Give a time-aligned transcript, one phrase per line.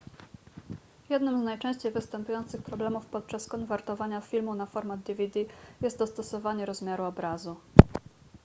[1.09, 5.39] jednym z najczęściej występujących problemów podczas konwertowania filmu na format dvd
[5.81, 7.57] jest dostosowanie rozmiaru obrazu